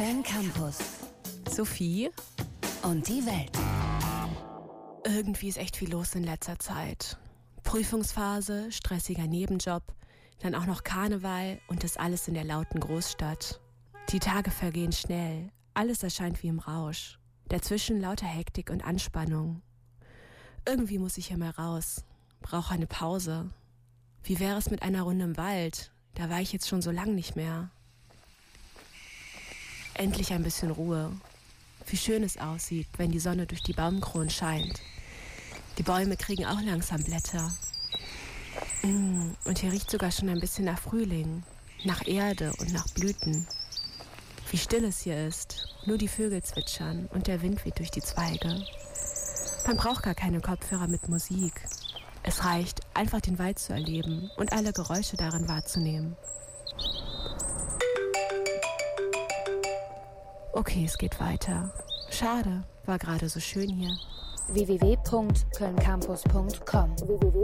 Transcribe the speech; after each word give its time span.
Köln 0.00 0.22
Campus. 0.22 0.78
Sophie? 1.50 2.08
Und 2.82 3.06
die 3.06 3.22
Welt. 3.26 3.52
Irgendwie 5.04 5.48
ist 5.48 5.58
echt 5.58 5.76
viel 5.76 5.90
los 5.90 6.14
in 6.14 6.24
letzter 6.24 6.58
Zeit. 6.58 7.18
Prüfungsphase, 7.64 8.72
stressiger 8.72 9.26
Nebenjob, 9.26 9.82
dann 10.38 10.54
auch 10.54 10.64
noch 10.64 10.84
Karneval 10.84 11.60
und 11.68 11.84
das 11.84 11.98
alles 11.98 12.28
in 12.28 12.32
der 12.32 12.44
lauten 12.44 12.80
Großstadt. 12.80 13.60
Die 14.08 14.20
Tage 14.20 14.50
vergehen 14.50 14.92
schnell, 14.92 15.50
alles 15.74 16.02
erscheint 16.02 16.42
wie 16.42 16.48
im 16.48 16.60
Rausch. 16.60 17.18
Dazwischen 17.48 18.00
lauter 18.00 18.24
Hektik 18.24 18.70
und 18.70 18.82
Anspannung. 18.82 19.60
Irgendwie 20.66 20.98
muss 20.98 21.18
ich 21.18 21.26
hier 21.26 21.36
mal 21.36 21.50
raus, 21.50 22.06
brauche 22.40 22.72
eine 22.72 22.86
Pause. 22.86 23.50
Wie 24.22 24.40
wäre 24.40 24.56
es 24.56 24.70
mit 24.70 24.80
einer 24.80 25.02
Runde 25.02 25.26
im 25.26 25.36
Wald? 25.36 25.92
Da 26.14 26.30
war 26.30 26.40
ich 26.40 26.54
jetzt 26.54 26.68
schon 26.68 26.80
so 26.80 26.90
lang 26.90 27.14
nicht 27.14 27.36
mehr. 27.36 27.70
Endlich 30.00 30.32
ein 30.32 30.42
bisschen 30.42 30.70
Ruhe. 30.70 31.12
Wie 31.86 31.98
schön 31.98 32.22
es 32.22 32.38
aussieht, 32.38 32.86
wenn 32.96 33.10
die 33.10 33.18
Sonne 33.18 33.44
durch 33.44 33.62
die 33.62 33.74
Baumkronen 33.74 34.30
scheint. 34.30 34.80
Die 35.76 35.82
Bäume 35.82 36.16
kriegen 36.16 36.46
auch 36.46 36.62
langsam 36.62 37.04
Blätter. 37.04 37.52
Mm, 38.82 39.32
und 39.44 39.58
hier 39.58 39.70
riecht 39.70 39.90
sogar 39.90 40.10
schon 40.10 40.30
ein 40.30 40.40
bisschen 40.40 40.64
nach 40.64 40.78
Frühling, 40.78 41.42
nach 41.84 42.06
Erde 42.06 42.54
und 42.60 42.72
nach 42.72 42.88
Blüten. 42.94 43.46
Wie 44.50 44.56
still 44.56 44.84
es 44.84 45.00
hier 45.00 45.26
ist. 45.26 45.68
Nur 45.84 45.98
die 45.98 46.08
Vögel 46.08 46.42
zwitschern 46.42 47.06
und 47.12 47.26
der 47.26 47.42
Wind 47.42 47.62
weht 47.66 47.78
durch 47.78 47.90
die 47.90 48.00
Zweige. 48.00 48.64
Man 49.66 49.76
braucht 49.76 50.04
gar 50.04 50.14
keine 50.14 50.40
Kopfhörer 50.40 50.88
mit 50.88 51.10
Musik. 51.10 51.60
Es 52.22 52.42
reicht, 52.42 52.80
einfach 52.94 53.20
den 53.20 53.38
Wald 53.38 53.58
zu 53.58 53.74
erleben 53.74 54.30
und 54.38 54.54
alle 54.54 54.72
Geräusche 54.72 55.18
darin 55.18 55.46
wahrzunehmen. 55.46 56.16
Okay, 60.52 60.84
es 60.84 60.98
geht 60.98 61.20
weiter. 61.20 61.72
Schade, 62.10 62.64
war 62.84 62.98
gerade 62.98 63.28
so 63.28 63.38
schön 63.40 63.68
hier. 63.68 63.96
www.kölncampus.com 64.48 66.96
www 66.96 67.40